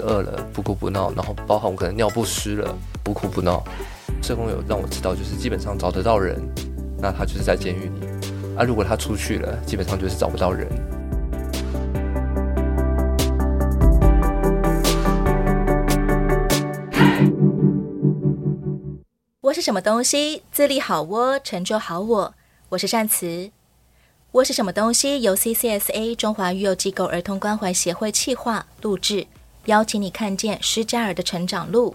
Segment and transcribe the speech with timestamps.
[0.00, 3.62] 饿了不哭不闹，然后包含我可能尿不湿了不哭不闹。
[4.22, 6.38] 社工有让我知道，就是基本上找得到人，
[6.98, 8.06] 那他就是在监狱里
[8.56, 8.64] 啊。
[8.64, 10.68] 如果他出去了，基本上就是找不到人。
[19.40, 20.42] 我是什么东西？
[20.52, 22.34] 自立好我，成就好我。
[22.68, 23.50] 我是善慈。
[24.32, 25.22] 我是什么东西？
[25.22, 29.26] 由 CCSA 中华育幼机构儿童关怀协会企划录制，
[29.70, 31.94] 邀请你看见施加尔的成长路。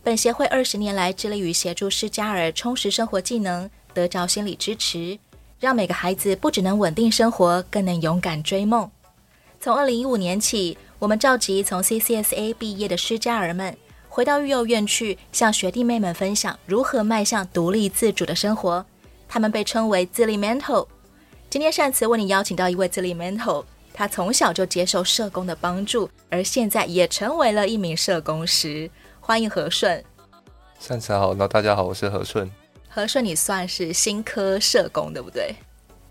[0.00, 5.18] 本协会二十年来致力于协助施加尔充实生活技能，得着心理支持，
[5.58, 8.88] 让每个孩子不只能稳定生活，更能勇敢追梦。
[9.58, 13.76] 从二零一五年起，我们召集从 CCSA 毕业的失家儿们，
[14.08, 18.86] 回到育幼院去，向学弟妹们分享如何迈向独立自主的生活。
[19.28, 20.86] 他们被称为自立 mentor。
[21.50, 23.64] 今天善慈为你邀请到一位自立 mentor，
[24.00, 28.90] 他从小就接受社工的帮助，而现在也成为了一名社工师。
[29.20, 30.02] 欢迎和顺。
[30.78, 32.50] 善慈好，那大家好，我是和顺。
[32.88, 35.54] 和顺，你算是新科社工对不对？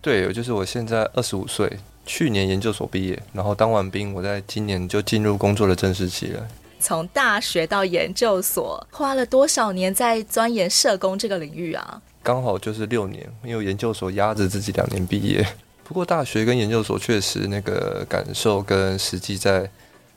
[0.03, 6.47] 对，就是我现在二十五岁，去年研究所毕业，然后当完兵，我在今年就进入工作的正式期了。
[6.79, 11.99] 从大学到研究所，花了多少年在钻研社工这个领域啊？
[12.21, 15.43] 刚好就是六年，因为研究所压着自己两年毕业。
[15.89, 19.67] 不过大学跟研究所确实那个感受跟实际在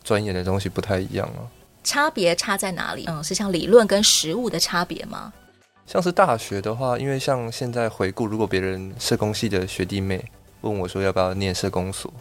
[0.04, 1.48] 钻研的东西不太一样啊。
[1.82, 3.06] 差别差在哪里？
[3.08, 5.32] 嗯，是像理论跟实物的差别吗？
[5.86, 10.22] 像是大学的话，因为像现在回顾，如果别人社工系的学弟妹
[10.60, 12.12] 问我说要不要念社工所，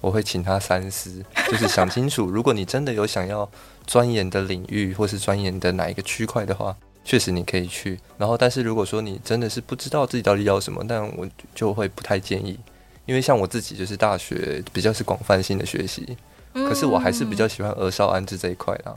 [0.00, 3.48] 我会请他三思，就是想清楚，如果你真的有想要
[3.86, 6.76] 钻研的领域或是钻研的哪一个区块的话。
[7.04, 12.58] 确实你可以去，然后但是如果说你真的是不知道自己到底要什么，但我就会不太建议，
[13.06, 16.16] 因为像我自己就是大学比较是广泛性的学习，
[16.52, 18.94] 可是我还是比较喜欢儿少安置这一块啦。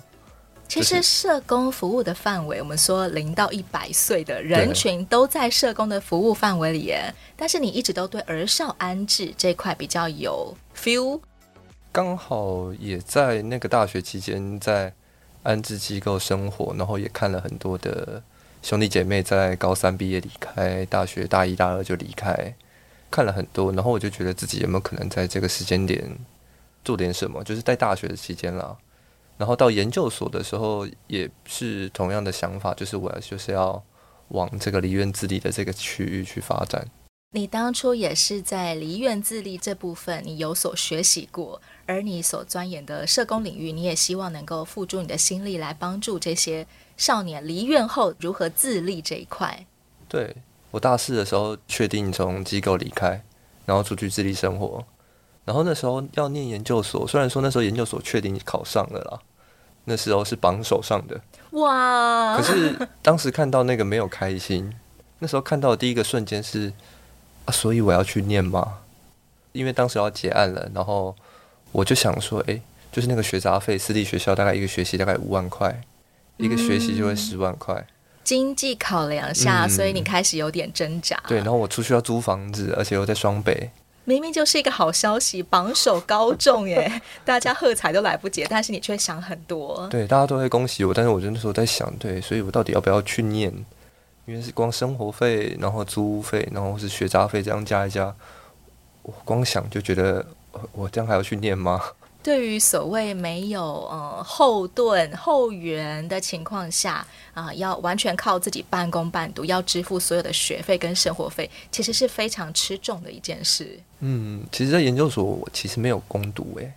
[0.67, 11.21] 其实社工服务的范围，我们说零到一百岁的人群都在社工的服务范围里耶，但是你一直都对儿少安置这块比较有 feel，
[11.91, 14.93] 刚好也在那个大学期间在。
[15.41, 18.21] 安置机构生活，然后也看了很多的
[18.61, 22.53] 兄弟姐妹在高三毕业离开，大学大一大二就离开，
[23.11, 26.17] 看了很多，然后我就觉得自己有没有可能在这个时间点
[26.83, 28.77] 做点什么，就是在大学的期间啦，
[29.37, 33.83] 然后到研究所的时候也是同样的想法，就是我就是要
[34.29, 36.87] 往这个离院自立的这个区域去发展。
[37.31, 46.65] 你当初也是在离院自立这部分，你有所学习过，而你所钻研的社工领域，你也希望能够付诸你的心力来帮助这些
[46.97, 49.63] 少年离院后如何自立这一块。
[50.07, 50.35] 对，
[50.71, 53.23] 我大四的时候确定从机构离开，
[53.65, 54.83] 然后出去自立生活，
[55.45, 59.19] 然后那时候要念研究所，虽然说那时候研究所确定考上了啦，
[59.85, 61.19] 那时候是榜首上的，
[61.51, 62.37] 哇！
[62.37, 64.71] 可是当时看到那个没有开心，
[65.17, 66.71] 那时候看到的第一个瞬间是
[67.45, 67.51] 啊。
[67.51, 68.79] 所以我要去念吗？
[69.51, 71.15] 因为当时要结案了，然后
[71.71, 75.81] 我就想说，哎，就是那个学杂费，私立学校大概一个学期大概五万块，
[76.37, 77.87] 一个学期就会十万块。
[78.29, 81.19] 经济考量下，所以你开始有点挣扎。
[81.27, 83.71] 对，然后我出去要租房子，而且又在双北。
[84.05, 89.87] 明明就是一个好消息，榜首高中耶， 大家喝彩都来不及，但是你却想很多。
[89.89, 93.51] 对，大家都会恭喜我，但是我那时候在想，对，所以我到底要不要去念？
[94.27, 98.13] 因为是光生活费，然后租屋费，然后是学杂费，这样加一加，
[99.01, 100.23] 我光想就觉得，
[100.73, 101.81] 我这样还要去念吗？
[102.21, 113.79] 对于所谓没有呃后盾后援的情况下啊、呃，要完全靠自己半工半读，要支付所有的学费跟生活费，其实是非常吃重的一件事。
[114.01, 116.71] 嗯，其实，在研究所我其实没有攻读，诶，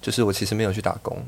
[0.00, 1.18] 就是我其实没有去打工，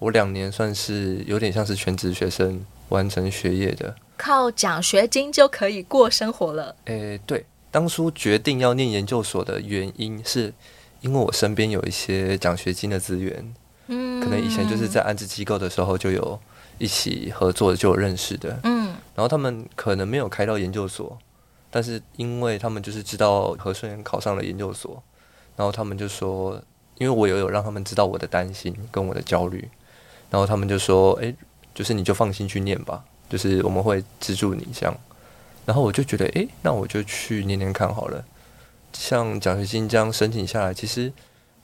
[0.00, 3.94] 我两年算是有点像是全职学生完成学业的。
[4.16, 6.74] 靠奖学金就可以过生活了。
[6.86, 10.52] 诶，对，当初决定要念研究所的原因是，
[11.04, 13.54] 因为我身边有一些奖学金的资源，
[13.88, 16.40] 嗯，可能以前就是在安置机构的时候就有
[16.78, 21.18] 一起合作的，就有认识的，嗯，然后他们可能没有开到研究所，
[21.70, 25.02] 但是因为他们就是知道和顺考上了研究所，
[25.56, 26.58] 然后他们就说，
[26.96, 29.68] 因为我有有让他们知道我的担心跟我的焦虑，
[30.30, 31.34] 然后他们就说，诶，
[31.74, 33.04] 就是你就放心去念吧。
[33.26, 34.96] 就是我们会资助你这样，
[35.64, 38.24] 然后我就觉得，诶，那我就去念念看好了。
[38.94, 41.12] 像奖学金这样申请下来，其实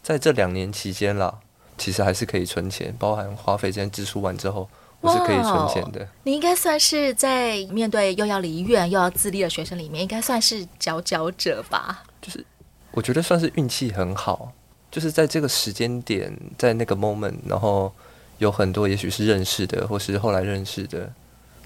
[0.02, 1.38] 在这两年期间啦，
[1.78, 4.68] 其实还是可以存钱，包含花费这些支出完之后，
[5.00, 6.06] 我是可以存钱的。
[6.24, 12.04] 你应该算是在面对又要离院又要自立的学生里面，应该算是佼佼者吧？
[12.20, 12.44] 就是
[12.90, 14.52] 我觉得算是运气很好，
[14.90, 17.92] 就是在这个时间点，在那个 moment，然后。
[18.40, 21.12] 有很多也许是认识的，或是后来认识的，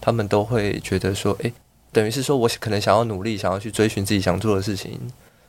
[0.01, 1.53] 他们都会觉得说，诶，
[1.93, 5.01] 等于是说我可能想要努力，想要去追寻自己想做的事情，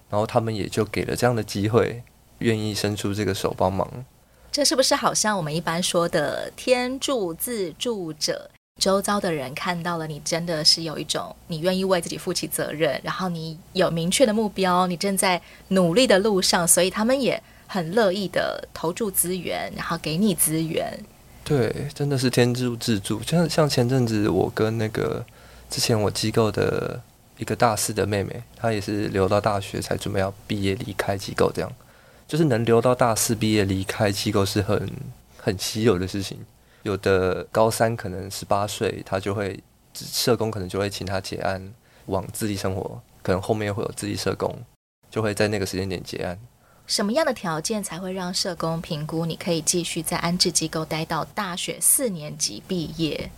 [0.10, 2.04] 然后他们也就给了这样的机会，
[2.40, 4.06] 愿意伸出这个手帮忙。
[4.52, 8.50] 这是不是好像我们一般说的天助自助者？
[8.82, 21.00] 周遭的人看到了你，真的是有一种你愿意为自己负起责任，然后你有明确的目标，你正在努力的路上，所以他们也很乐意的投注资源，然后给你资源。
[21.46, 23.24] 对，真的是天助自助。
[23.24, 25.26] 像像前阵子，我跟那个
[25.70, 27.02] 之前我机构的
[27.38, 31.72] 一个大四的妹妹，她也是留到大学才准备要毕业离开机构，这样
[32.28, 34.92] 就是能留到大四毕业离开机构是很
[35.38, 36.40] 很稀有的事情。
[36.84, 39.60] 有的高三可能十八岁，他就会
[39.94, 41.74] 社工可能就会请他结案
[42.06, 44.56] 往自立生活，可能后面会有自立社工，
[45.10, 46.40] 就会在那个时间点结案。
[46.86, 53.32] 什么样的条件才会让社工评估你可以继续在安置机构待到大学四年级毕业？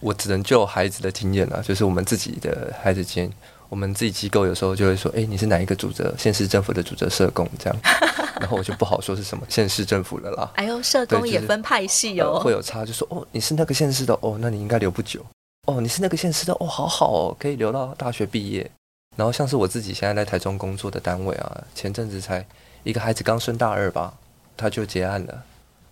[0.00, 3.32] 我只能就孩子的经验了，就是我们自己的孩子经验。
[3.70, 6.14] 我们自己机构有时候就会说：“哎，你是哪一个主责？
[6.16, 7.78] 县市政府的主责社工这样。
[8.40, 10.50] ”然后我就不好说是什么县市政府了啦。
[10.54, 15.22] 哎呦，社工也分派系哦，就是呃、会有差，就说：“哦，你是那个县市的哦，那你应该留不久。
[15.66, 18.70] 哦，你是那个县市的哦，好好哦，可以留到大学毕业。”
[19.16, 22.42] 然后像是我自己现在在台中工作的单位啊，前阵子才
[22.84, 24.14] 一个孩子刚升大二吧，
[24.56, 25.42] 他就结案了，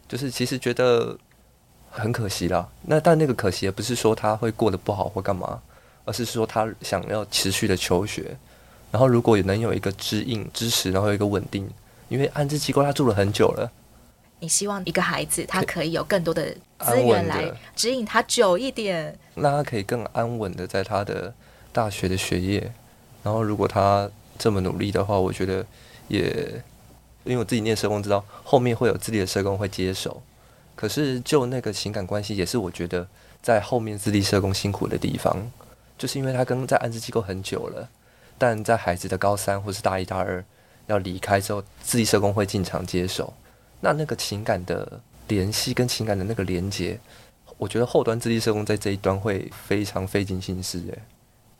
[0.08, 1.14] 就是其实觉得
[1.96, 2.68] 很可惜啦。
[2.82, 5.60] 那但那个可惜也不是说他会过得不好或干嘛。
[6.08, 8.36] 而是说他想要持续的求学，
[8.92, 11.68] 然后如果能有一个指引支持，然后有一个稳定，
[12.08, 13.68] 因为安置机构他住了很久了，
[14.38, 16.44] 你希望一个孩子他可以有更多的
[16.78, 21.34] 资源来指引他久一点，让他可以更安稳的在他的
[21.72, 22.72] 大学的学业。
[23.24, 24.08] 然后如果他
[24.38, 25.66] 这么努力的话，我觉得
[26.06, 26.62] 也
[27.24, 30.22] 因为我自己念社工知道后面会有自己的社工会接手，
[30.76, 33.08] 可是就那个情感关系也是我觉得
[33.42, 35.50] 在后面自立社工辛苦的地方。
[35.98, 37.88] 就是因为他跟在安置机构很久了，
[38.36, 40.44] 但在孩子的高三或是大一、大二
[40.88, 43.32] 要离开之后，自立社工会进场接手。
[43.80, 47.00] 那那个情感的联系跟情感的那个连接，
[47.56, 50.78] 我觉得后端自立社工在这一端会非常费尽心思。
[50.80, 50.98] 诶，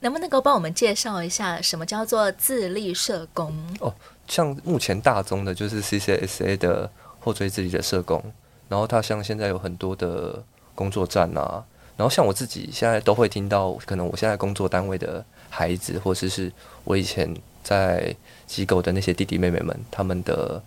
[0.01, 3.55] 能不能够帮我们介绍一下什么叫做自立社工？
[3.81, 3.95] 哦，
[4.29, 6.91] 像目前大宗的就是 CCSA 的
[7.21, 8.23] 后追自立的社工，
[8.69, 10.43] 然后他像现在有很多的
[10.75, 11.65] 工作站啊。
[11.97, 16.53] 然后像我自己现在都会听到，可能我现在工作单位的孩子，或者是
[16.85, 18.15] 我以前在
[18.47, 20.63] 机构的那些弟弟妹妹们，他们的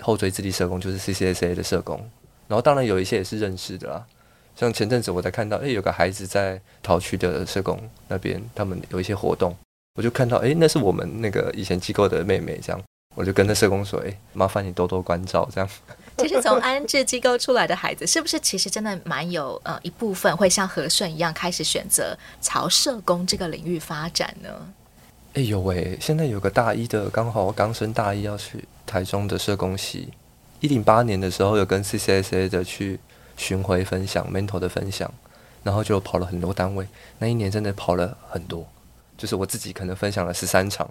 [0.00, 1.98] 后追自立社工就是 CCSA 的社工。
[2.46, 4.04] 然后当然有一些也是认识的啦，
[4.54, 9.56] 像前阵子我才看到，诶，有个孩子在桃区的社工那边，他们有一些活动，
[9.94, 12.80] 我就看到，诶，那是我们那个以前机构的妹妹，这样，
[13.16, 15.68] 我就跟那社工说，诶，麻烦你多多关照，这样。
[16.18, 24.48] 其实从安置机构出来的孩子，是不是其实真的蛮有呃一部分会像和顺一样开始选择朝社工这个领域发展呢？
[25.34, 30.12] 哎呦喂，现在有个大一的，刚好刚升大一要去台中的社工系，
[30.60, 32.98] 一零八年的时候有跟 CCSA 的去
[33.36, 35.12] 巡回分享 mentor 的分享，
[35.62, 36.86] 然后就跑了很多单位，
[37.18, 38.66] 那一年真的跑了很多，
[39.16, 40.88] 就是我自己可能分享了十三场。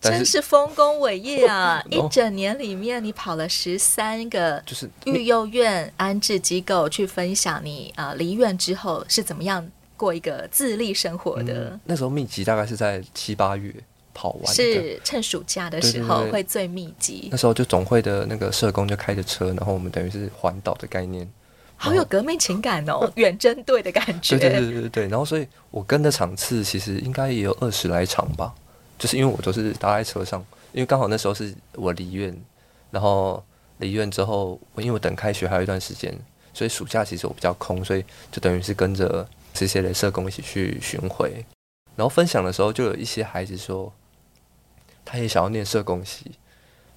[0.00, 1.82] 真是丰功伟业啊！
[1.90, 9.66] 一整年里面，你跑了十三个就是育幼院安置机构去分享你啊离院之后是怎么样
[9.96, 11.70] 过一个自立生活的。
[11.70, 13.74] 嗯、那时候密集大概是在七八月
[14.14, 17.28] 跑完，是趁暑假的时候会最密集。
[17.30, 21.28] 那时候就总会的那个社工就开着车，然后我们等于是环岛的概念，
[21.76, 24.38] 好有革命情感哦， 远征队的感觉。
[24.38, 28.54] 对对对对对，然后所以我跟的场次其实应该也有二十来场吧。
[29.00, 32.38] 就是因为我都是搭在车上，因为刚好那时候是我离院，
[32.90, 33.42] 然后
[33.78, 36.14] 离院之后，我因为我等开学还有一段时间，
[36.52, 41.42] 所以暑假其实我比较空，所以就等于是跟着这些的社工一起去巡回，
[41.96, 43.90] 然后分享的时候就有一些孩子说，
[45.02, 46.32] 他也想要念社工系，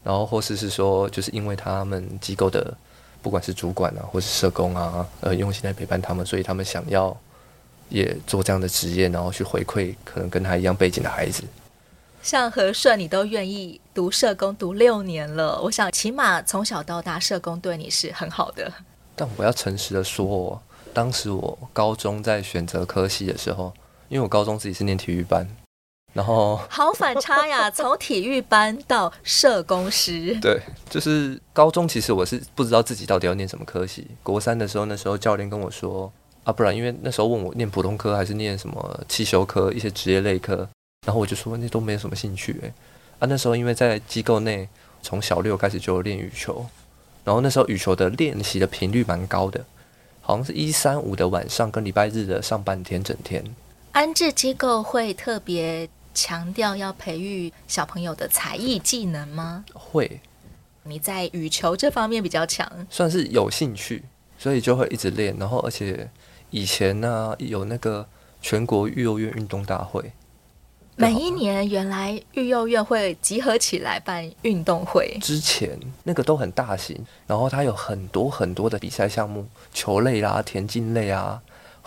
[0.04, 2.76] 然后或是是说，就是因为他们机构的
[3.22, 7.18] 不管是主管啊，或是社工啊，呃，用心来陪伴他们，所以他们想要
[7.88, 11.46] 也做这样的职业，然后去回馈可能跟他一样背景的孩子。
[12.24, 18.72] 像和顺，你都愿意读社工读六年了，我想起码从小到大，社工对你是很好的。
[19.14, 20.60] 但我要诚实的说，
[20.94, 23.74] 当时我高中在选择科系的时候，
[24.08, 25.46] 因为我高中自己是念体育班，
[26.14, 30.34] 然后好反差呀，从体育班到社工师。
[30.40, 34.08] 对，就是高中其实我是不知道自己到底要念什么科系。
[34.24, 36.10] 国三的时候，那时候教练跟我说
[36.46, 40.70] 啊，不然因为那时候问我念普通科还是念什么汽修科，一些职业类科。
[41.06, 42.74] 然后我就说那都没有什么兴趣诶，
[43.20, 44.68] 啊那时候因为在机构内
[45.02, 46.66] 从小六开始就练羽球，
[47.24, 49.66] 然后那时候羽球的练习的频率蛮高的，
[50.22, 53.44] 好像是一三五的晚上跟礼拜日的上半天整天。
[53.92, 59.66] 安置机构会特别强调要培育小朋友的才艺技能吗？
[59.74, 60.20] 会。
[60.84, 64.04] 你在羽球这方面比较强，算是有兴趣，
[64.38, 65.36] 所以就会一直练。
[65.38, 66.10] 然后而且
[66.50, 68.08] 以前呢、啊、有那个
[68.42, 70.12] 全国育幼院运动大会。
[70.96, 75.18] 每一年，原来育幼院会集合起来办运动会。
[75.22, 76.96] 之前那个都很大型，
[77.26, 81.42] 然后它有很多很多的比赛项目，球类啦、田径类啊，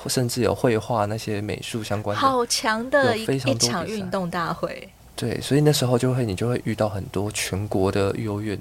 [0.08, 2.20] 甚至有绘画那些美术相关的。
[2.20, 4.88] 好强的一一场运动大会。
[5.14, 8.58] 对，所以那时候就会你就会遇到很多全国的育幼院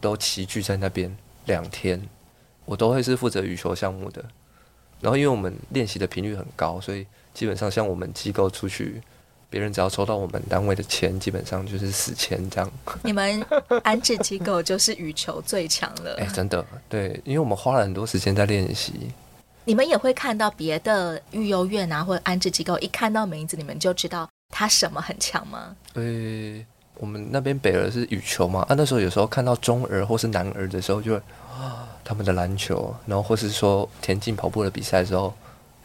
[0.00, 2.02] 都齐聚在那边两天，
[2.64, 4.24] 我都会是负责羽球项目的。
[5.00, 9.02] 然后因为我们练习的频率很高，所以基本上像我们机构出去。
[9.52, 12.72] 别人只要收到我们单位的钱，基本上就是死钱这样。
[13.04, 13.44] 你们
[13.84, 16.14] 安置机构就是羽球最强了。
[16.18, 18.94] 哎、欸，真的，对，因为我们花了很多时间在练习。
[19.66, 25.76] 你们也会看到别的育幼院啊，或者安置机构，一看到名字，你们就知道他什么很强吗？
[25.92, 26.66] 呃、欸，
[26.96, 31.18] 我们那边北儿是羽球嘛，啊，那时候有时候看到中儿或是男儿的时候，就会
[31.54, 35.34] 啊，他们的篮球，然后或是说田径跑步的比赛的时候。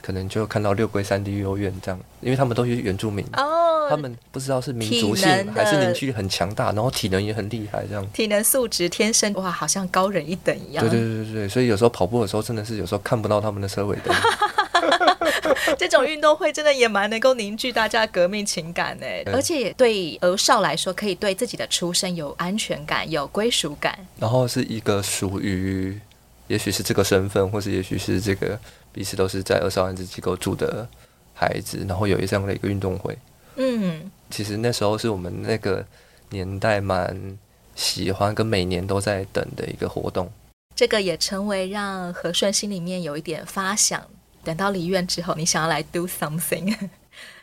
[0.08, 10.88] 可能就看到六龟山地育幼院这样，因为他们都是原住民，oh, 他们不知道是民族性还是凝聚力很强大，然后体能也很厉害，这样体能素质天生哇，好像高人一等一样。
[10.88, 14.16] 对对对对，所以有时候跑步的时候真的是有时候看不到他们的车尾灯。
[15.78, 26.00] 这种运动会真的也蛮能够凝聚大家革命情感呢，而且也对儿少来说，可以对自己的出身有安全感、有归属感，然后是一个属于，
[26.48, 28.60] 也许是这个身份，或是也许是这个。
[28.94, 30.88] 彼此都是在二少安置机构住的
[31.34, 33.16] 孩子，然后有这样的一个运动会。
[33.56, 35.86] 嗯，其实那时候是我们那个
[36.32, 37.38] 年代蛮
[37.76, 40.32] 喜欢跟每年都在等的一个活动。
[40.76, 44.04] 这个也成为让和顺心里面有一点发想。
[44.44, 46.76] 等到离院之后，你想要来 do something，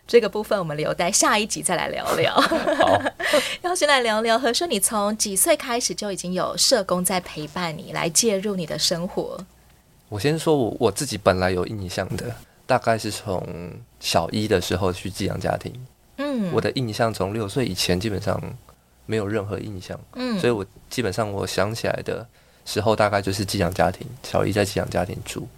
[0.06, 2.34] 这个部分我们留待下一集再来聊聊。
[2.34, 3.02] 好，
[3.62, 9.38] 要先来聊聊何顺，你从几岁开始就已经有社工在陪伴你，来介入你的生活？
[10.10, 15.72] 我先说我我自己本来有印象的，大概是从小一的时候去寄养家庭。
[16.18, 18.40] 嗯，我的印象从六岁以前基本上
[19.06, 19.98] 没有任何印象。
[20.14, 22.24] 嗯，所以我基本上我想起来的
[22.66, 25.48] 时候，大概就是寄养家庭，小一在寄养家庭住。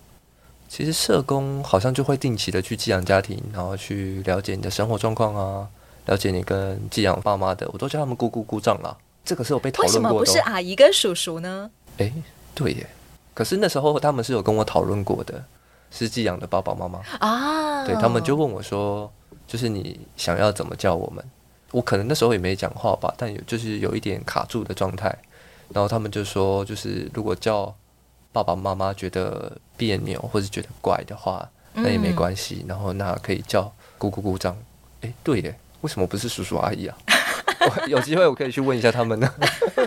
[0.69, 5.69] 其实社工好像就会定期的去寄养家庭，然后去了解你的生活状况啊，
[6.07, 8.97] 了解你跟寄养爸妈的，我都叫他们姑姑姑丈啦。
[9.25, 10.09] 这个是有被讨论过的。
[10.09, 11.71] 为什么不是阿姨跟叔叔呢？
[11.99, 12.13] 诶，
[12.55, 12.87] 对耶。
[13.33, 15.45] 可是那时候他们是有跟我讨论过的，
[15.91, 19.11] 是寄养的爸爸妈妈啊，对，他们就问我说，
[19.47, 21.25] 就是你想要怎么叫我们？
[21.73, 25.15] 我可能那时候也没讲话吧，但有就是有一点卡住的状态。
[25.75, 27.75] 然后他们就说，就是如果叫
[28.37, 32.63] 爸爸妈妈觉得别扭或者觉得怪的话，那也没关系。
[32.69, 34.55] 然后那可以叫姑姑姑丈。
[35.01, 36.99] 哎，对耶，为什么不是叔叔阿姨啊？
[37.89, 39.35] 有机会我可以去问一下他们呢。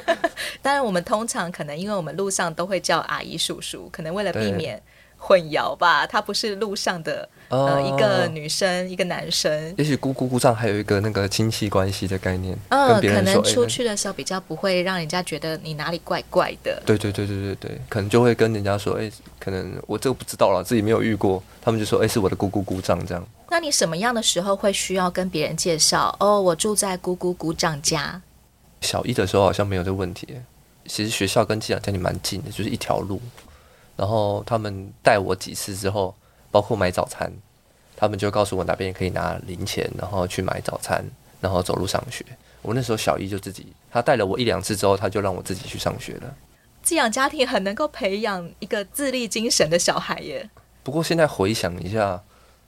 [0.63, 4.81] 当然，我们通常可能因为我们路上都会叫阿姨叔叔，可能为了避免
[5.17, 6.07] 混淆吧。
[6.07, 9.75] 他不是路上的呃一个女生，一个男生。
[9.77, 12.57] 也许姑姑姑丈还有一个那个亲戚关系的概念。
[12.69, 16.81] 嗯，可能出去的时候比较不会让人家觉得你哪里怪怪的。
[16.85, 21.43] 对对对对对对，可能就会跟人家说，哎，可能我这个不知道了，自己没有遇过。
[21.61, 23.27] 他们就说，哎，是我的姑姑姑丈这样。
[23.49, 26.15] 那你什么样的时候会需要跟别人介绍？
[26.19, 28.21] 哦，我住在姑姑姑丈家。
[28.81, 30.27] 小一的时候好像没有这个问题，
[30.85, 33.19] 其实学校跟寄养家里蛮近的，就是一条路。
[33.97, 36.15] 然后他们带我几次之后，
[36.51, 37.31] 包括买早餐，
[37.95, 41.03] 他们就告诉我哪边可以拿零钱，然后去买早餐，
[41.41, 42.25] 然后走路上学。
[42.61, 46.35] 我那时候小一就自己，他带了我一两次之后，他就让我自己去上学了。
[46.81, 50.49] 寄养家庭很能够培养一个自立精神的小孩耶。
[50.81, 52.21] 不过现在回想一下，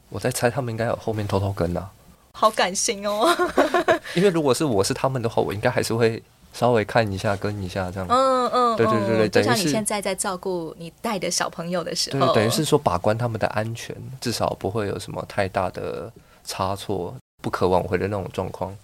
[0.09, 1.89] 我在猜他们应该有后面偷偷跟啊。
[2.33, 3.27] 好感性哦，
[4.15, 6.21] 因为如果是我是他们的话，我应该还是会
[6.53, 8.08] 稍微看一下跟一下这样。
[8.10, 12.34] 嗯嗯对对对对就像你现在在照顾你带的小朋友的时候。
[12.34, 16.12] 等于是说把关他们的安全至少不会有什么太大的
[16.43, 18.75] 差错不可挽回的那种状况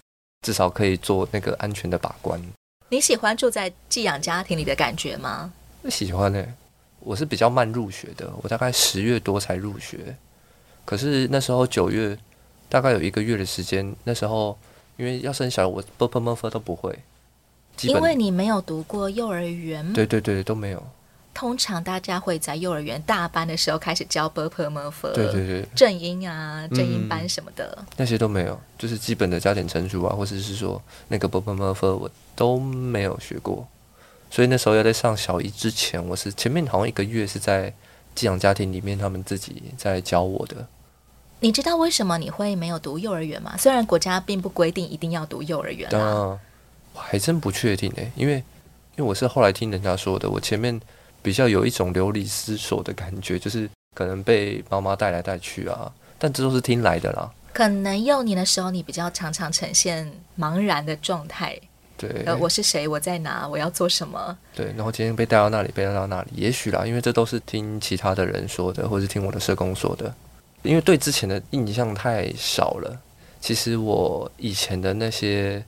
[0.41, 2.41] 至少可以做那个安全的把关。
[2.89, 5.51] 你喜欢住在寄养家庭里的感觉吗？
[5.89, 6.53] 喜欢诶
[6.99, 10.15] 我是比较慢入学的我大概十月多才入学。
[10.85, 12.17] 可是那时候九月
[12.69, 14.57] 大概有一个月的时间那时候
[14.95, 16.07] 因为要生小孩我都
[16.59, 16.97] 不会。
[17.83, 20.83] 因为你没有读过幼儿园对对对都没有。
[21.33, 25.63] 通常大家会在幼儿园大班的时候开始教 berber merfer 对对对。
[25.75, 27.77] 正音啊正音班什么的。
[27.95, 33.67] 那些都没有就是基本的加减乘除啊或者是说那个 berber merfer 我都没有学过。
[34.31, 37.71] 所以那时候要在上小一之前我是前面好像一个月是在
[38.15, 40.67] 寄养家庭里面他们自己在教我的。
[41.39, 43.55] 你知道为什么你会没有读幼儿园吗？
[43.59, 46.39] 虽然国家并不规定一定要读幼儿园啊。
[46.97, 48.35] 还真不确定诶、欸，因为
[48.95, 50.79] 因为我是后来听人家说的，我前面
[51.21, 57.31] 比较有一种流离失所的感觉，就是可能被妈妈带来带去啊，但这都是听来的啦。
[57.53, 61.59] 可能幼年的时候，你比较常常呈现茫然的状态。
[61.97, 62.87] 对，呃，我是谁？
[62.87, 63.47] 我在哪？
[63.47, 64.37] 我要做什么？
[64.53, 70.13] 对，然后今天被带到那里，被带到那里，也许啦，因为这都是听其他的人说的，或是听我的社工说的。
[70.61, 72.99] 因为对之前的印象太少了，
[73.41, 75.63] 其实我以前的那些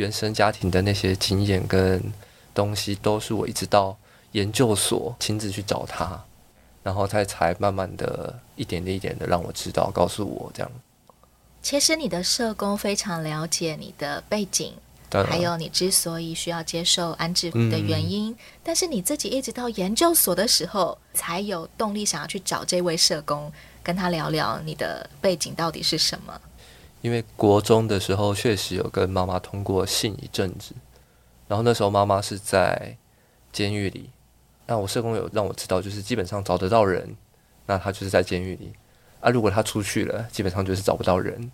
[0.00, 2.02] 原生家庭的那些经验跟
[2.54, 3.94] 东西，都是我一直到
[4.32, 6.24] 研究所亲自去找他，
[6.82, 10.72] 然后他才慢慢的一点点一点的让我知道，告诉我这样。
[11.62, 14.72] 其实你的社工非常了解你的背景，
[15.28, 23.52] 还有你之所以需要接受安置的原因，嗯，但是你自己一直到研究所的时候，才有动力想要去找这位社工。
[23.82, 26.38] 跟他聊聊你的背景到底是什么？
[27.00, 30.74] 因为国中的时候确实有跟妈妈通过信一阵子，
[31.48, 32.96] 然后那时候妈妈是在
[33.52, 34.10] 监狱里，
[34.66, 37.16] 那我社工有让我知道，就是基本上找得到人，
[37.66, 38.72] 那他就是在监狱里
[39.20, 39.30] 啊。
[39.30, 41.50] 如果他出去了，基本上就是找不到人。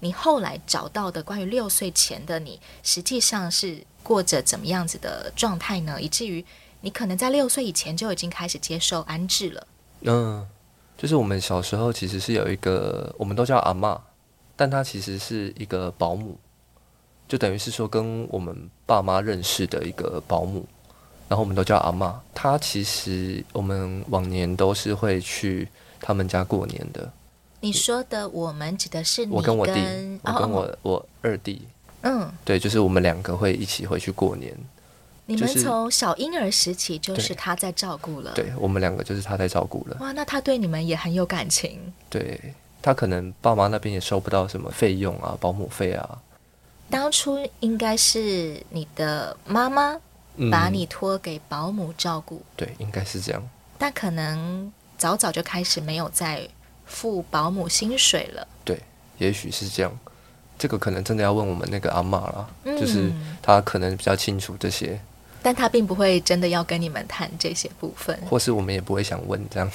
[0.00, 6.00] 你后来找到的关于六岁前的你，实际上是过着怎么样子的状态呢？
[6.00, 6.44] 以至于
[6.82, 9.66] 你可能在六岁以前就已经开始接受安置了。
[10.02, 10.46] 嗯。
[10.98, 14.00] 就是我们小时候其实是有一个，我们都叫阿嬷，
[14.56, 16.36] 但她其实是一个保姆，
[17.28, 20.64] 就等于是说跟我们爸妈认识的一个保姆，
[21.28, 22.20] 然后我们都叫阿妈。
[22.34, 25.68] 她其实我们往年都是会去
[26.00, 27.12] 他们家过年的。
[27.60, 31.62] 你说的我们指的是你跟我跟我弟，我跟我、哦、我二弟，
[32.02, 34.56] 嗯，对，就是我们两个会一起回去过年。
[35.28, 39.96] 你们从小婴儿时期就是他在照顾了，对，对我们两个就是他在照顾了。
[39.98, 41.80] 哇，那他对你们也很有感情。
[42.08, 42.54] 对，
[42.86, 46.18] 他可能爸妈那边也收不到什么费用啊，保姆费啊。
[46.88, 50.00] 当初应该是你的妈妈
[50.52, 53.42] 把你托给保姆照顾，嗯，对，应该是这样。
[53.76, 56.48] 但可能早早就开始没有再
[56.84, 58.46] 付保姆薪水了。
[58.64, 58.80] 对，
[59.18, 59.92] 也许是这样。
[60.56, 63.10] 这个可能真的要问我们那个阿妈了，嗯，就是
[63.42, 65.00] 她可能比较清楚这些。
[65.46, 69.70] 但他并不会真的要跟你们谈这些部分，或是我们也不会想问这样。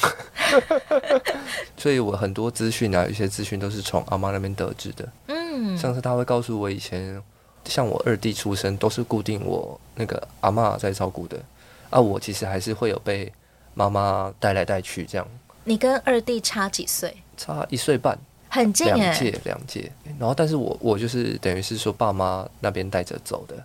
[1.79, 5.07] 所以我很多资讯啊，有些资讯都是从阿妈那边得知的。
[5.27, 7.23] 嗯，上次他会告诉我以前，
[7.63, 11.41] 像我二弟出生都是固定我那个阿妈在照顾的，
[11.89, 13.31] 啊，我其实还是会有被
[13.73, 15.25] 妈妈带来带去这样。
[15.63, 17.15] 你跟二弟差几岁？
[17.37, 19.89] 差一岁半，很近，两届两届。
[20.19, 23.55] 然后，但是我我就是等于是说爸妈那边带着走的，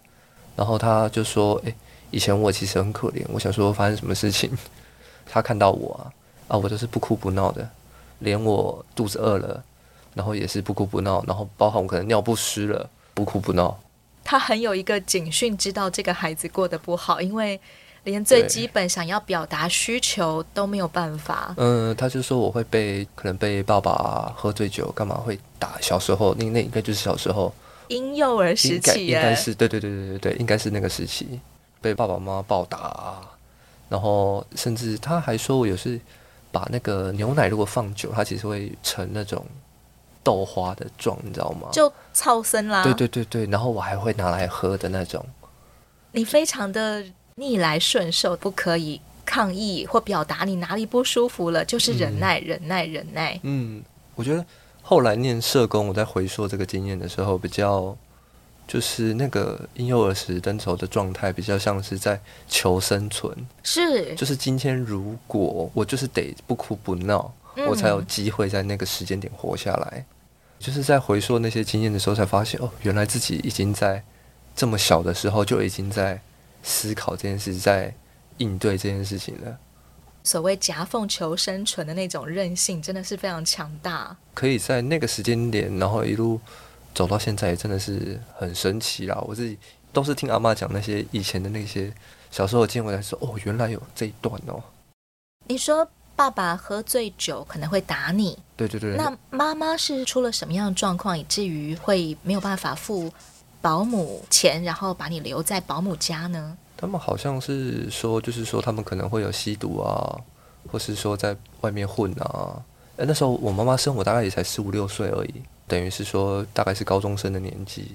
[0.54, 1.74] 然后他就说，哎。
[2.16, 4.50] 以前我其实很可怜，我想说发生什么事情，
[5.30, 6.08] 他看到我啊，
[6.48, 7.68] 啊，我都是不哭不闹的，
[8.20, 9.62] 连我肚子饿了，
[10.14, 13.78] 然后也是不哭不闹，然后包含我可能尿不湿了，不哭不闹。
[14.24, 17.60] 他很有一个警讯，知道这个孩子过得不好，因为
[18.04, 21.54] 连最基本想要表达需求都没有办法。
[21.58, 27.52] 嗯，他就说我会被可能被爸爸喝醉酒干嘛会打，小时候那那应该就是小时候
[27.88, 31.38] 婴幼儿时期，应该是对对对对对对，应该是那个时期。
[31.86, 33.22] 被爸爸妈妈暴打啊，
[33.88, 36.00] 然后甚至他还说我有时
[36.50, 39.46] 把那个牛奶如果放久，它其实会成那种
[40.24, 41.68] 豆花的状，你知道吗？
[41.70, 42.82] 就超生啦。
[42.82, 45.24] 对对对对，然后我还会拿来喝的那种。
[46.10, 47.04] 你非常的
[47.36, 53.38] 逆来顺受，不可以抗议或表达你哪里不舒服了，就是忍耐、嗯、忍耐、忍耐。
[53.44, 53.80] 嗯，
[54.16, 54.44] 我觉得
[54.82, 57.96] 后来念社工，我在回溯这个经验的时候，比较。
[58.66, 63.32] 就是那个婴幼儿时灯筹的状态，比较像是在求生存。
[63.62, 70.04] 是，就是今天如果我就是得不哭不闹，嗯，我才有机会在那个时间点活下来。
[70.58, 74.02] 就是在回溯那些经验的时候，才发现哦，原来自己已经在
[74.56, 76.20] 这么小的时候就已经在
[76.62, 77.94] 思考这件事，在
[78.38, 79.58] 应对这件事情了。
[80.24, 84.16] 所谓夹缝求生存的那种韧性，真的是非常强大。
[84.34, 86.40] 可以在那个时间点，然后一路。
[86.96, 89.22] 走到现在也真的是很神奇啦！
[89.28, 89.58] 我自己
[89.92, 91.92] 都是听阿妈讲那些以前的那些
[92.30, 94.62] 小时候的经历，才说哦，原来有这一段哦。
[95.46, 98.96] 你说爸爸喝醉酒可能会打你，对对对。
[98.96, 103.12] 那妈妈是出了什么样的状况，以至于会没有办法付
[103.60, 106.56] 保姆钱，然后把你留在保姆家呢？
[106.78, 110.18] 他们好像是说，就是说他们可能会有吸毒啊，
[110.72, 112.64] 或是说在外面混啊。
[112.96, 115.34] 哎，那时候我妈妈生我大概也才十五六岁而已。
[115.66, 117.92] 等于是说，大概是高中生的年纪。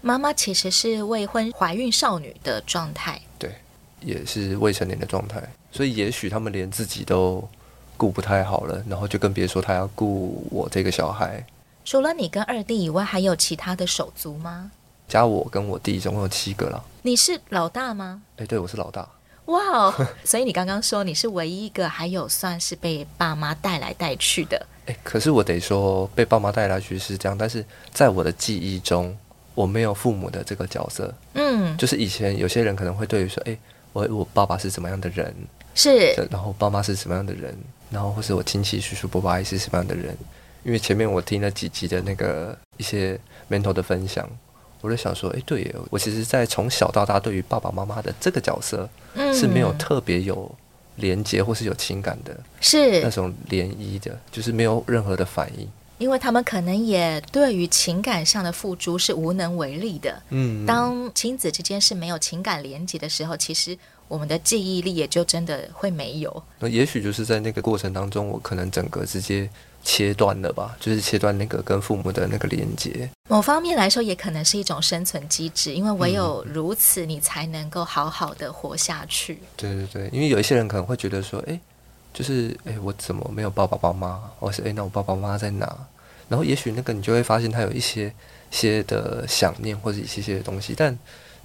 [0.00, 3.20] 妈妈其实是未婚怀孕少女的状态。
[3.38, 3.52] 对。
[4.02, 7.46] 也是未成年的状态，所以也许他们连自己都
[7.98, 11.44] 顾不太好了，然后就更别说他要顾我这个小孩。
[11.84, 14.70] 除了你跟二弟以外，还有其他的手足吗？
[15.06, 16.82] 加我跟我弟总共有七个了。
[17.02, 18.22] 你是老大吗？
[18.38, 19.06] 哎，对，我是老大。
[19.44, 24.66] 哇哦，所以你刚刚说你是唯一一个还有算是被爸妈带来带去的。
[24.90, 29.16] 哎，可是我得说被爸妈带来去是这样，但是在我的记忆中，
[29.54, 31.14] 我没有父母的这个角色。
[31.34, 33.56] 嗯，就是以前有些人可能会对于说，哎，
[33.92, 35.32] 我我爸爸是怎么样的人？
[35.74, 37.56] 是，然后爸妈是什么样的人？
[37.90, 40.16] 然后或是我亲戚叔叔伯伯阿姨是什么样的人？
[40.64, 44.28] 因为前面我听了几集的那个一些 mentor 的分享，
[44.80, 48.88] 我就想说，哎，对耶，我其实，在从小到大，对于爸爸妈妈的这个角色，
[49.32, 50.50] 是没有特别有
[50.96, 55.68] 连接或是有情感的，是那种涟漪的，就是没有任何的反应。
[55.98, 60.22] 因为他们可能也对于情感上的付出是无能为力的。
[60.30, 63.76] 嗯，当亲子之间是没有情感连接的时候，其实
[64.08, 66.42] 我们的记忆力也就真的会没有。
[66.58, 69.48] 那也许就是在那个过程当中，我可能整个直接。
[69.82, 73.08] 切断了吧，就是切断那个跟父母的那个连接。
[73.28, 79.34] 某方面来说，也可能是一种生存机制，因为唯有如此，你才能够好好的活下去。
[79.34, 79.46] 嗯。
[79.56, 81.58] 对对对，因为有一些人可能会觉得说，哎，
[82.12, 84.22] 就是哎，我怎么没有爸爸妈妈？
[84.38, 85.76] 或是哎，那我爸爸妈妈在哪？
[86.28, 88.12] 然后也许那个你就会发现他有一些
[88.50, 90.74] 些的想念，或者一些些的东西。
[90.76, 90.96] 但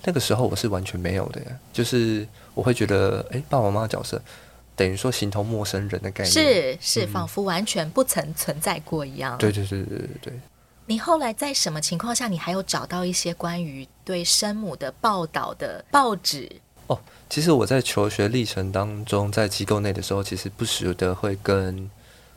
[0.03, 4.21] 那个时候我是完全没有的呀，就是我会觉得，哎，爸爸妈妈角色。
[4.75, 9.37] 等于说形同陌生人的概念，是是，仿佛完全不曾存在过一样。
[9.37, 10.33] 对对对对对对。
[10.87, 16.51] 你后来在什么情况下，你还有找到一些关于对生母的报道的报纸？
[16.87, 21.89] 哦，其实我在求学历程当中，在机构内的时候，其实不时的会跟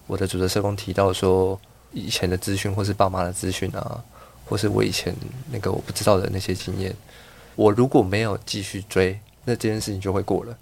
[0.07, 1.61] 我的主责社工提到说，
[1.93, 4.03] 以前的资讯，或是爸妈的资讯啊，
[4.47, 5.15] 或是我以前
[5.51, 6.97] 那个我不知道的那些经验，
[7.55, 10.57] 我如果没有继续追，那这件事情就会过了。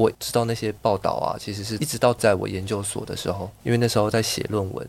[0.00, 4.88] 我知道那些报道啊，其实是一直到在我研究所的时候，因为那时候在写论文。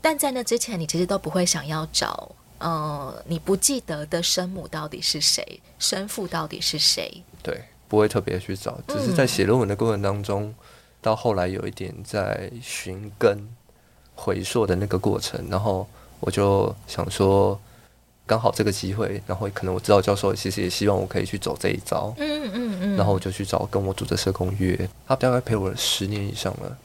[0.00, 7.22] 但在那之前，你其实都不会想要找，呃，你不记得的生母到底是谁，生父到底是谁？
[7.42, 10.54] 对，不会特别去找，只是在写论文的过程当中，嗯、
[11.02, 13.46] 到后来有一点在寻根
[14.14, 15.86] 回溯的那个过程，然后
[16.20, 17.60] 我就想说。
[18.26, 26.76] 刚好这个机会，然后可能我知道教授其实也希望我可以去走这一招，嗯嗯嗯，然后我就去找跟我组的社工约，他大概陪我十年以上了，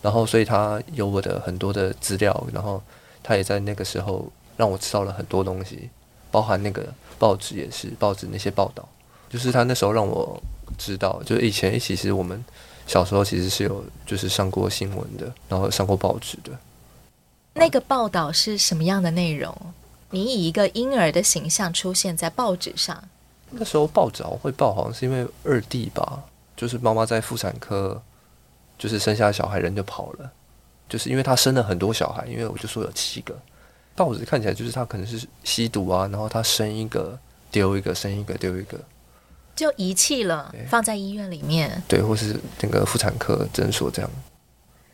[0.00, 2.80] 然后所以他有我的很多的资料，然后
[3.24, 5.90] 他也在那个时候让我知道了很多东西，
[6.30, 6.86] 包含那个
[7.18, 8.88] 报纸也是报纸那些报道，
[9.28, 10.40] 就是他那时候让我
[10.78, 12.44] 知道，就是以前其实我们
[12.86, 16.52] 小时候其实是有就是上过新闻的，然后上过报纸的，
[17.54, 19.52] 那个报道是什么样的内容？
[20.10, 23.02] 你以一个婴儿的形象出现在报纸上，
[23.50, 26.22] 那时候报纸会报，好像是因为二弟吧，
[26.56, 28.00] 就是妈妈在妇产科，
[28.78, 30.30] 就是生下小孩人就跑了，
[30.88, 33.38] 就是因为他生了很多小孩，因为我就说有七个，
[33.94, 37.18] 报纸看起来就是他可能是吸毒啊，然后他生一个
[37.50, 38.80] 丢一个，生一个丢一个，
[39.54, 44.10] 就遗弃了，放在医院里面，对，或是那个妇产科诊所这样。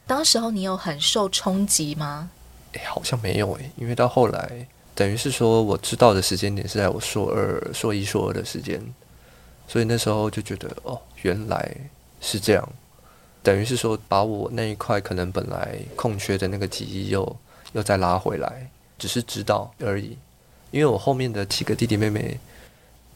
[0.09, 2.31] 当时候你有很受冲击吗？
[2.72, 4.66] 哎，好像没有哎，因为到后来。
[4.94, 8.80] 等于是说，我知道的时间点是在我硕二、硕一、硕二的时间，
[9.66, 11.76] 所以那时候就觉得，哦，原来
[12.20, 12.68] 是这样。
[13.42, 17.37] 等于是说，把我那一块可能本来空缺的那个记忆又
[17.72, 20.16] 又再拉回来，只是知道而已。
[20.70, 22.38] 因为我后面的几个弟弟妹妹，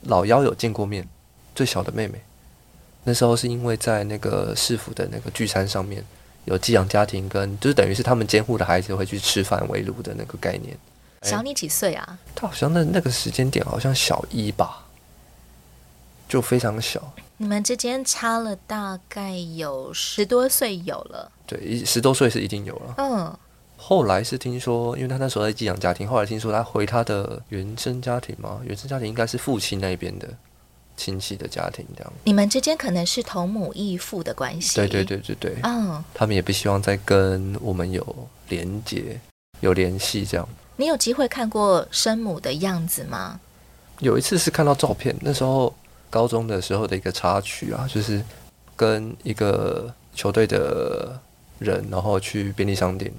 [0.02, 1.08] 老幺有见过面，
[1.54, 2.20] 最小的妹妹，
[3.04, 6.04] 那时候是因为在那个市府的那个聚餐上面，
[6.44, 10.76] 有寄养家庭跟就是等于是他们监护的孩子会去吃饭围炉的那个概念。
[11.22, 12.18] 小你几岁啊？
[12.35, 14.85] 他好像那那个时间点好像小一吧，
[16.28, 17.12] 就非常小。
[17.38, 21.31] 你们之间差了大概有十多岁有了。
[21.46, 22.94] 对，十多岁是一定有了。
[22.98, 23.37] 嗯。
[23.81, 30.28] 后来是听说，因为他那时候在寄养家庭，后来听说他回他的原生家庭嘛，原生家庭应该是父亲那边的
[30.96, 32.12] 亲戚的家庭这样。
[32.24, 34.74] 你们之间可能是同母异父的关系。
[34.74, 35.57] 对对对对对。
[35.62, 36.02] 嗯。
[36.12, 39.20] 他们也不希望再跟我们有连接、
[39.61, 40.48] 有联系这样。
[40.80, 43.40] 你有机会看过生母的样子吗？
[43.98, 45.74] 有一次是看到照片，那时候
[46.08, 48.22] 高中的时候的一个插曲啊，就是
[48.76, 51.20] 跟一个球队的
[51.58, 53.12] 人，然后去便利商店，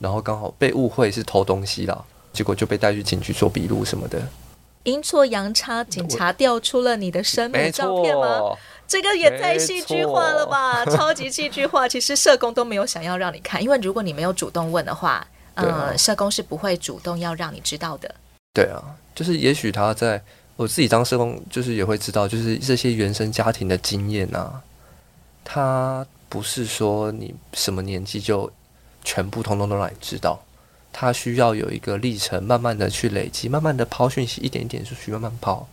[0.00, 4.20] 然后刚好被误会是偷东西啦，结果就被带去警局做笔录什么的。
[4.82, 8.52] 阴错阳差，警察调出了你的生母照片吗？
[8.88, 11.86] 这个也太戏剧化了吧，超级戏剧化。
[11.86, 15.24] 其实社工都没有想要让你看，因为如果你没有主动问的话。
[15.56, 18.14] 嗯，社工是不会主动要让你知道的。
[18.52, 18.82] 对啊，
[19.14, 20.22] 就是也许他在
[20.56, 24.62] 我自己当社工，就是也会知道，就是这些原生家庭的经验啊，
[25.44, 28.50] 他不是说你什么年纪就
[29.04, 30.42] 全部通通都让你知道，
[30.92, 35.66] 他需要有一个历程，慢慢的去累积，慢慢的抛讯息，一点一点去慢慢抛，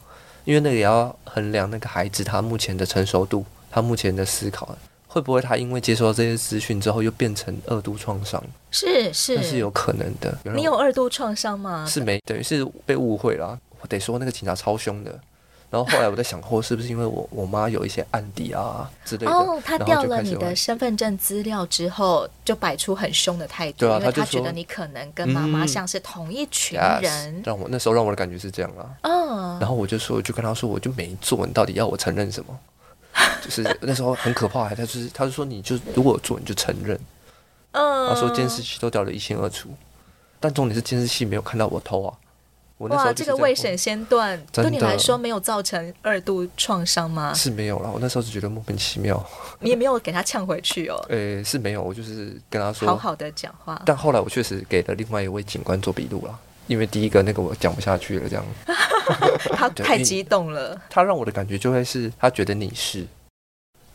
[0.44, 4.78] 因为那个也要衡量那个孩子他目前的成熟度，他目前的思考。
[5.14, 8.44] 会不会他因为接收到这些资讯之后，又变成二度创伤？
[8.72, 10.36] 是是，那是有可能的。
[10.56, 11.86] 你有二度创伤吗？
[11.88, 13.60] 是没，等于是被误会了。
[13.80, 15.20] 我得说那个警察超凶的。
[15.70, 19.32] 然后后来我在想，或是不是因为我我妈有一些案底啊之类的？
[19.32, 23.80] 哦，他调了你的身份证资料之后，就摆出很凶的态度。
[23.80, 27.36] 对啊，他就觉得你可能跟妈妈像是同一群人。
[27.36, 28.90] 嗯、让我那时候让我的感觉是这样啊。
[29.02, 29.60] 嗯。
[29.60, 32.60] 然后我就说，就跟他说，我就没做，你到底要我承认什么？
[33.42, 37.00] 就是那时候很可怕，他就是他就说，你就如果做你就承认，
[37.72, 39.70] 嗯，他说监视器都掉得一清二楚，
[40.40, 42.14] 但重点是监视器没有看到我偷啊。
[42.80, 47.34] 我那时候哇，这个未审先断，对你来说没有造成二度创伤吗？
[47.34, 49.24] 是没有啦，我那时候就觉得莫名其妙。
[49.60, 50.96] 你也没有给他呛回去哦？
[51.10, 53.82] 诶、欸，是没有，我就是跟他说好好的讲话。
[53.86, 58.46] 但后来我确实给了另外一位警官做笔录了，因为第一个那个我讲不下去了，这样。
[59.56, 63.06] 他 太激动了，他让我的感觉就会是他觉得你是。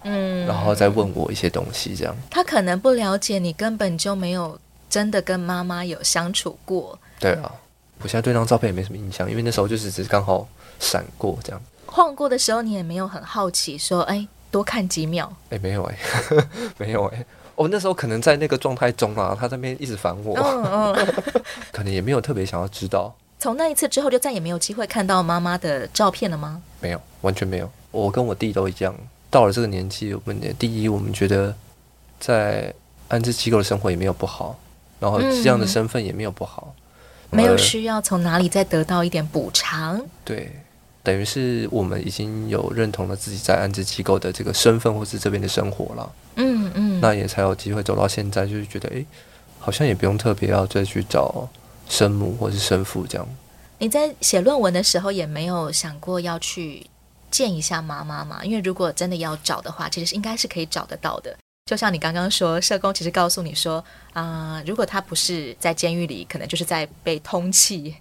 [0.02, 2.14] 嗯，然后再问我一些东西，这样。
[2.30, 6.96] 他可能不了解你，根本就没有真的跟妈妈有相处过。
[7.18, 7.52] 对啊，
[8.00, 10.46] 我现在对那张照片也没什么印象，因为那时候就是只是刚好
[10.78, 11.60] 闪过这样。
[11.86, 15.34] 晃过的时候，你也没有很好奇说，哎，多看几秒。
[15.50, 15.98] 哎，没有哎，
[16.78, 17.26] 没有哎。
[17.58, 21.06] 我、哦、那时候可能在那个状态中啊，他在那边一直烦我，嗯嗯、
[21.72, 23.12] 可能也没有特别想要知道。
[23.40, 26.62] 从那一次之后，就再也没有机会看到妈妈的照片了吗？
[26.80, 27.68] 没有，完全没有。
[27.90, 28.94] 我跟我弟都一样。
[29.28, 31.52] 到了这个年纪，我们第一，我们觉得
[32.20, 32.72] 在
[33.08, 34.56] 安置机构的生活也没有不好，
[35.00, 36.72] 然后这样的身份也没有不好，
[37.32, 40.00] 嗯、没有需要从哪里再得到一点补偿。
[40.24, 40.52] 对，
[41.08, 46.12] 等于是我们已经有认同了自己在安置机构的这个身份，或是这边的生活了。
[46.34, 49.02] 嗯嗯，那也才有机会走到现在，就是觉得，哎，
[49.58, 51.48] 好像也不用特别要再去找
[51.88, 53.26] 生母或是生父这样。
[53.78, 56.86] 你在写论文的时候，也没有想过要去。
[57.30, 61.36] 见一下妈妈嘛，因为如果真的要找的话，其实是应该是可以找得到的。
[61.66, 67.92] 就像你刚刚说，社工其实告诉你说，啊、呃，如果他不是在监狱里，可能就是在被通缉。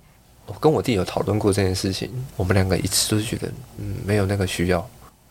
[0.47, 4.89] 我跟我弟有讨论过这件事情，我们两个一直都是觉得，嗯，没有那个需要，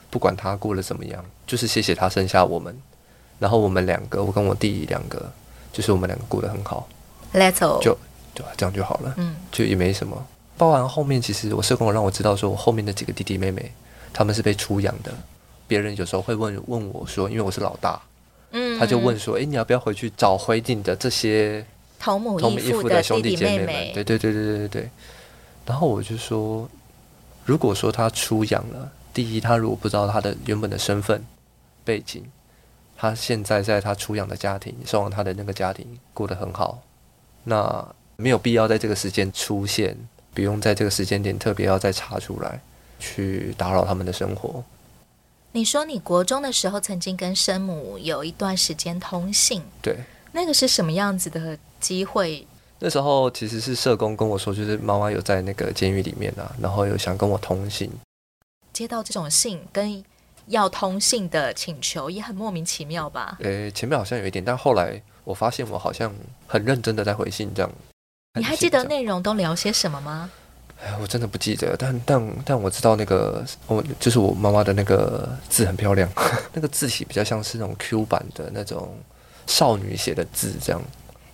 [0.09, 2.73] 不管他过得怎么样，就是谢谢他生下我们，
[3.39, 5.31] 然后我们两个，我跟我弟两个，
[5.73, 6.89] 就是我们两个过得很好
[7.35, 7.97] ，Let's all 就
[8.35, 10.25] 就这样就好了，嗯，就也没什么。
[10.57, 13.73] 包含后面，其实我社工让我知道，说我后面的几个弟弟妹妹。
[14.13, 15.13] 他们是被出养的，
[15.69, 18.01] 别人有时候会问问我说，因为我是老大，
[18.53, 21.63] 嗯，他就问说，哎，你要不要回去找回你的这些
[21.99, 23.95] 同母异父的兄弟姐妹们？
[23.95, 24.91] 对对对对对对对。
[25.65, 26.69] 然后我就说，
[27.45, 31.25] 如果说他出养了，第一，他如果不知道他的原本的身份
[31.85, 32.25] 背景，
[32.97, 36.83] 他现在在他出养的家庭，希望他的那个家庭过得很好，
[37.45, 39.97] 那没有必要在这个时间出现，
[40.35, 42.61] 不用在这个时间点特别要再查出来。
[42.99, 44.65] 去打扰他们的生活。
[45.53, 49.99] 你说你国中的时候曾经跟生母有一段时间通信，对，
[50.37, 52.47] 那个是什么样子的机会？
[52.79, 57.91] 那时候其实是社工跟我说，就是妈妈有在那个监狱里面啊，然后有想跟我通信。
[58.71, 60.05] 接到这种信跟
[60.49, 63.39] 要通信的请求也很莫名其妙吧？
[63.41, 66.15] 诶，前面好像有一点，但后来我发现我好像
[66.47, 67.73] 很认真的在回信，这样。
[68.35, 70.31] 你还记得内容都聊些什么吗？
[70.85, 76.07] 哎，我真的不记得，但但但我知道那个我就是我妈妈的那个字很漂亮，
[76.53, 78.95] 那个字体比较像是那种 Q 版的那种
[79.47, 80.83] 少女写的字这样。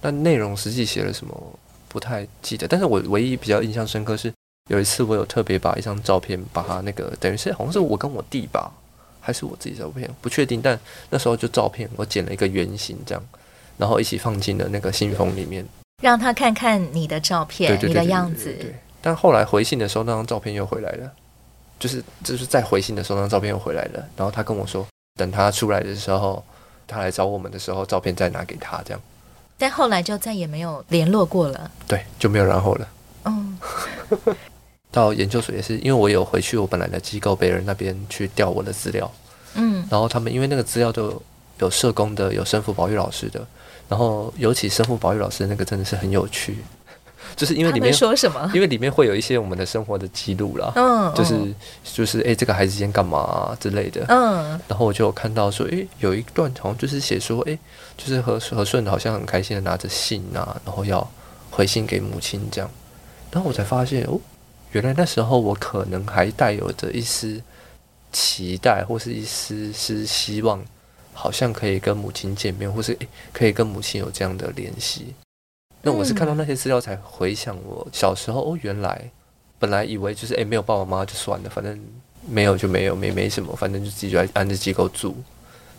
[0.01, 4.33] 但内容实际写了什么不太记得，但是我唯一比较印象深刻是
[4.71, 8.73] 有一次我有特别把一张照片，把它那个等于是好像是我跟我弟吧，
[9.21, 10.61] 还是我自己照片，不确定。
[10.61, 10.79] 但
[11.11, 13.23] 那时候就照片我剪了一个圆形这样，
[13.79, 15.65] 然后一起放进了那个信封里面，
[16.03, 18.53] 让他看看你的照片，你的样子。
[18.61, 21.11] 对但后来回信的时候，那张照片又回来了，
[21.79, 24.05] 就是就是在回信的时候，那张照片又回来了。
[24.17, 26.45] 然后他跟我说，等他出来的时候，
[26.93, 29.01] 他来找我们的时候，照片再拿给他，这样。
[29.57, 31.71] 但后来就再也没有联络过了。
[31.89, 32.89] 对，就没有然后了。
[33.25, 33.59] 嗯。
[34.93, 39.11] 到研究所也是，因为我有回去我本来的机构北人那边去调我的资料。
[39.55, 39.87] 嗯。
[39.91, 41.23] 然后他们因为那个资料都
[41.59, 43.47] 有，社工的，有生父保育老师的，
[43.89, 46.59] 然后尤其生父保育老师那个真的是很有趣。
[47.35, 48.51] 就是因为里面说什么？
[48.55, 51.35] 因为里面会有一些我们的生活的记录啦，嗯，就是
[51.83, 57.59] 就是哎、欸，这个孩子今天干嘛、啊、之类的，嗯，然后我就有看到说，哎、欸，有一段好像就是写说，哎、欸，
[57.97, 61.11] 就是和和顺好像很开心的拿着信啊，然后要
[61.51, 62.71] 回信给母亲这样，
[63.31, 64.21] 然后我才发现哦，
[64.73, 67.41] 原来那时候我可能还带有着一丝
[68.13, 70.63] 期待，或是一丝丝希望，
[71.13, 72.97] 好像可以跟母亲见面，或是
[73.33, 75.15] 可以跟母亲有这样的联系。
[75.83, 79.11] 那我是看到那些资料才回想我小时候哦，原来
[79.59, 81.79] 本来以为就是诶，没有爸爸妈妈就算了，反正
[82.29, 85.17] 没有就没有，没没什么，反正就自己就在安置机构住。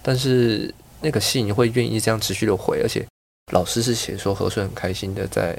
[0.01, 3.05] 但是那个信会愿意这样持续的回，而且
[3.53, 5.57] 老师是写说和顺很开心的在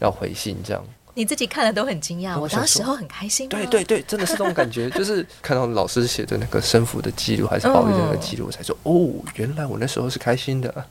[0.00, 0.84] 要回信这样。
[1.14, 3.48] 你自己看了都很惊讶，我当时候很开心。
[3.48, 10.86] 对对对，真的是这种感觉，就是看到老师写的那个生父的记录还是保育的那个记录，我才说哦，原来我那时候是开心的。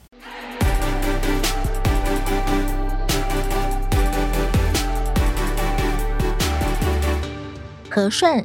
[7.98, 8.44] 和顺，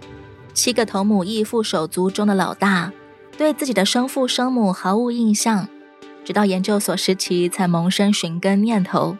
[0.56, 2.92] 七个同母异父手足中的老大，
[3.38, 5.68] 对自己的生父生母毫无印象，
[6.26, 9.16] 直到研究所时期才萌生寻根念头。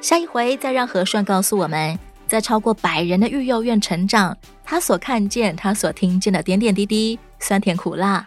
[0.00, 8.26] 下一回再让和顺告诉我们，在超过百人的育幼院成长，他所看见、他所听见的点点滴滴、酸甜苦辣。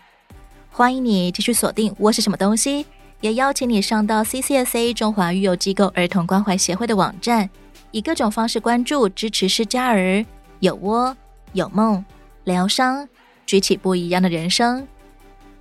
[0.71, 2.83] 欢迎你继续锁定《我是什么东西》，
[3.19, 7.49] 也邀请你上到 CCSA 中华育幼机构儿童关怀协会的网站，
[7.91, 10.25] 以各种方式关注、支持失家儿。
[10.59, 11.15] 有窝
[11.53, 12.03] 有梦，
[12.43, 13.07] 疗伤，
[13.45, 14.85] 举起不一样的人生。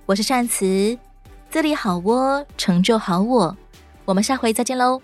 [0.05, 0.97] 我是善慈，
[1.49, 3.55] 自立好窝，成就好我。
[4.05, 5.01] 我们下回再见喽。